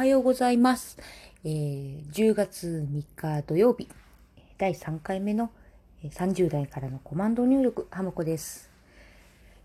[0.00, 0.96] はようございます。
[1.44, 3.86] えー10月3日土曜日、
[4.56, 5.50] 第3回目の
[6.02, 8.70] 30代からのコマンド入力、ハムコです。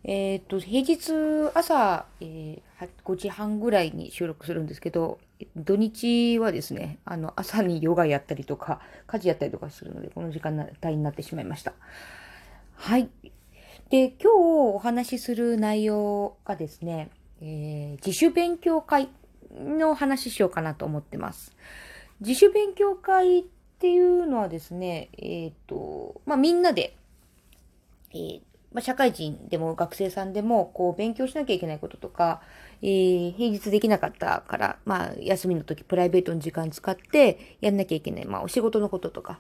[0.04, 1.14] えっ、と、平日
[1.54, 5.20] 朝、えー5時半ぐらいに収録するんですけど、
[5.56, 11.72] 土日はですね、あの、朝にヨガやったりとか、家事やったりとかするので、この時間帯になってしまいました。
[12.74, 13.10] はい。
[13.90, 14.36] で、今日
[14.76, 17.10] お話しする内容がですね、
[17.40, 19.08] えー自主勉強会
[19.52, 21.56] の話しようかなと思ってます。
[22.22, 23.44] 自主勉強会っ
[23.80, 26.96] ていうのはですね、えっ、と、まあ、みんなで、
[28.12, 28.42] えー
[28.74, 32.42] まあ、社会人でも学生さんでも、こう、勉強しなきゃいけないこととか、
[32.82, 39.40] えー平日できなかったから、まあ、休みの時、プライベートの時間使ってやんなきゃいけない、まあ、お仕事のこととか、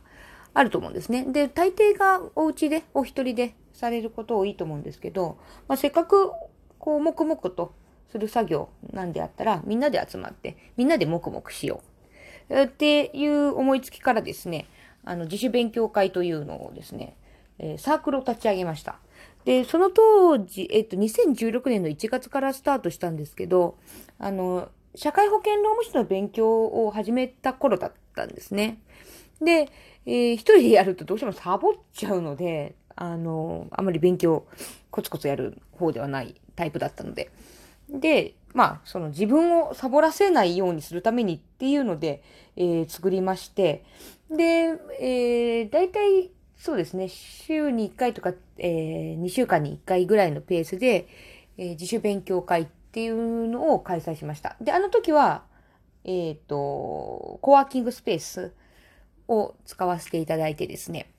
[0.53, 1.25] あると思うんですね。
[1.25, 6.31] で、大抵がお家で、お一人でされること多いと思うんですけど、まあ、せっかく、
[6.79, 7.73] こう、黙々と
[8.11, 11.81] する作業なんであったら、みんなで集まって、みんなで黙々しよ
[12.49, 12.63] う。
[12.63, 14.67] っていう思いつきからですね、
[15.03, 17.15] あの、自主勉強会というのをですね、
[17.59, 18.99] えーサークルを立ち上げました。
[19.45, 23.77] で、その当時、えっと、2016年の1月からスタートしたんですけど、
[24.19, 28.79] あの、社会保険労務士の勉強を始めた頃だったんですね。
[29.41, 29.69] で、
[30.05, 34.45] えー一人でやるとどうしてもサボっちゃうので、あの、あまり勉強、
[34.89, 37.31] コツコツやる方ではないタイプだったので。
[37.89, 42.23] で、まあ、その自分をサボらせないようにするためにっていうので、
[42.55, 43.83] えー作りまして、
[44.29, 51.07] で、えー、大体、そうですね、週に1回とか、えー、2週間に1回ぐらいのペースで、
[51.57, 54.55] えー自主勉強会っていうのを開催しました。
[54.61, 55.43] で、あの時は、
[56.05, 58.53] えっ、と、コワーキングスペース
[59.27, 61.11] を使わせていただいてですね。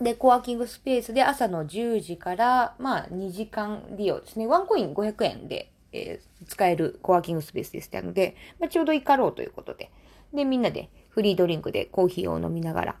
[0.00, 4.46] で、コワーキングスペースで朝の10時から、まあ、2時間利用ですね。
[4.46, 9.90] ワンコイン500円で、えー使えるコワーキングスペースでしたので、まあ、ちょうどよかろうということで。
[10.34, 12.96] で、みんなでフリードリンクでコーヒーを飲みながら、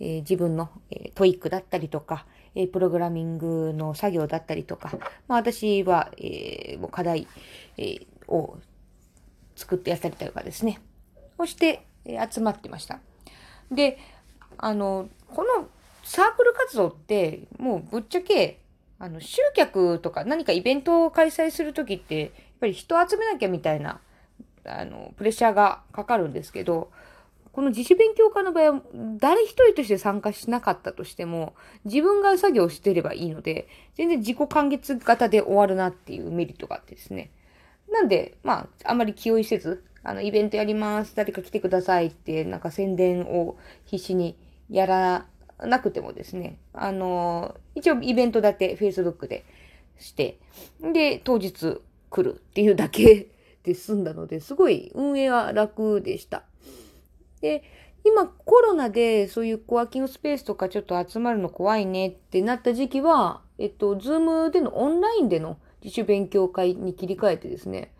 [0.00, 4.90] えー自分の、えー TOEIC だったりとか、えプログラミングの作業だったりとか、
[5.28, 7.28] まあ、私は、えもう課題、
[7.76, 8.56] えを
[9.54, 10.80] 作ってやったりとかですね。
[11.36, 13.00] そして、え集まってました。
[13.70, 13.98] で、
[14.56, 15.68] あの、この
[16.02, 18.60] サークル活動って、もうぶっちゃけ、
[18.98, 22.30] あの、集客とか何かイベントを開催するときって、やっ
[22.60, 24.00] ぱり人を集めなきゃみたいな、
[24.64, 26.90] あの、プレッシャーがかかるんですけど、
[27.52, 28.82] この自主勉強会の場合は、
[29.18, 37.30] 誰一人として参加しなかったとしても、自分が作業してればいいので、全然自己完結型で終わるなっていうメリットがあってですね。
[37.90, 44.36] なんで、まあ、あまり気負いせず、あの、イベントやります、誰か来てくださいって、なんか宣伝を必死に
[44.68, 45.26] やら
[45.58, 49.44] なくてもですね、あの、一応イベントだって Facebook で
[49.98, 50.38] して、
[50.80, 51.80] で、当日
[52.10, 53.28] 来るっていうだけ
[53.62, 56.44] で済んだので、すごい運営は楽でした。
[57.40, 57.62] で、
[58.04, 67.92] 今コロナでそういうコワーキングスペースとかちょっと集まるの怖いねってなった時期は、えっと、ズームでのオンラインでの自主勉強会に切り替えてですね、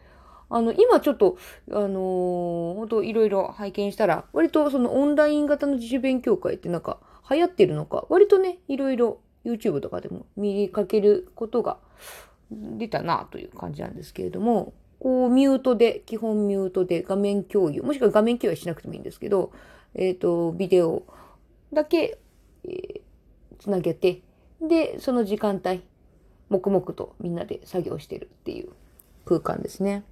[0.49, 1.37] あの、今ちょっと、
[1.73, 6.99] あのー、本当いろいろ拝見したら、割とそのオンライン型の自主勉強会ってなんか
[7.31, 11.79] 流行ってるのか、割とね、いろいろ YouTube とかでも見かけることが
[12.51, 19.53] 出たなという感じなんですけれども、こうミュートで、基本ミュートで画面共有、もしくは画面共有しなくてもいいんですけど、
[19.95, 21.03] えっ、と、ビデオ
[21.73, 22.19] だけ、
[22.65, 23.01] えー
[23.59, 24.23] つなげて、
[24.61, 25.83] で、その時間帯、
[26.49, 28.71] 黙々とみんなで作業してるっていう
[29.25, 30.05] 空間ですね。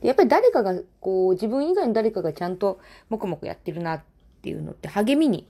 [0.00, 2.80] でやっぱり誰かが、こう、自分以外の誰かがちゃんと
[3.10, 4.02] 黙々やってるなっ
[4.42, 5.46] ていうのって励みに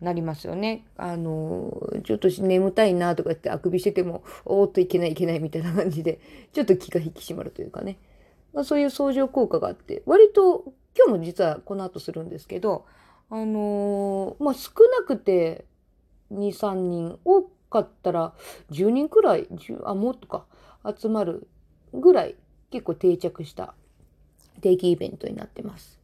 [0.00, 0.84] なりますよね。
[0.96, 6.20] あの、ちょっと眠たいなとかってあくびしてても、おーっといけないいけないみたいな感じで、
[6.52, 7.98] ちょっと気が引き締まるというかね。
[8.52, 10.64] まあ、そういう相乗効果があって、割と、
[10.96, 12.86] 今日も実はこの後するんですけど、
[13.28, 15.64] あのーまあ、少なくて
[16.32, 18.32] 2、3人、多かったら
[18.70, 20.46] 10人くらい、10あ、もっとか、
[20.98, 21.48] 集まる
[21.92, 22.36] ぐらい
[22.70, 23.74] 結構定着した
[24.60, 25.98] 定期イベントになってます。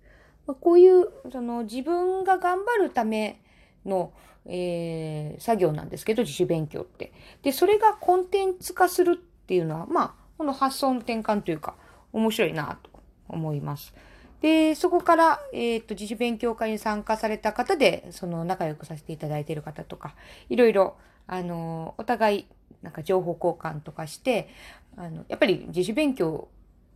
[0.47, 3.41] まあ、こういう、その自分が頑張るため
[3.85, 4.13] の、
[4.47, 7.13] えー作業なんですけど、自主勉強って。
[7.43, 11.75] で、それがコンテンツ化するっていうのは、まあ、この発想の転換というか、
[12.13, 12.91] 面白いなと
[13.29, 13.95] 思います。
[14.41, 20.15] で、そこから、えっ、と、自主勉強会に参加された方で、その仲良くさせていただいている方とか、
[20.49, 20.97] いろいろ、
[21.29, 22.47] あの、お互い、
[22.83, 24.49] なんか情報交換とかして、
[24.97, 26.49] あの、やっぱり自主勉強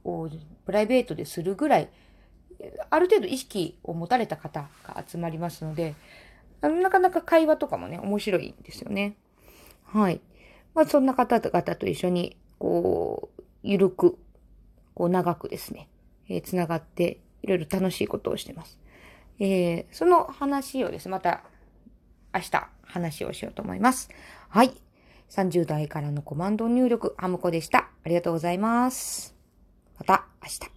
[0.05, 0.29] を
[0.65, 1.89] プライベートでするぐらい、
[2.91, 5.95] ある程度意識を持たれた方が集まりますので、
[6.63, 9.17] なかなか会話とかもね、面白いんですよね。
[9.85, 10.21] はい。
[10.75, 14.19] まあ、そんな方々と一緒に、こう、ゆるく、
[14.95, 15.89] こう、長くですね、
[16.29, 18.79] えーつながっていろいろ楽しいことをしてます。
[19.39, 21.45] えー、その話をですね、また
[22.35, 24.11] 明日話をしようと思います。
[24.49, 24.75] はい。
[25.31, 27.91] 30代からのコマンド入力、ハムコでした。
[28.05, 29.35] ありがとうございます。
[29.99, 30.76] また明日。